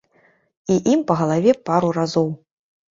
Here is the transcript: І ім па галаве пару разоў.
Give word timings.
І 0.77 0.79
ім 0.95 1.05
па 1.13 1.19
галаве 1.21 1.57
пару 1.71 1.95
разоў. 2.03 2.29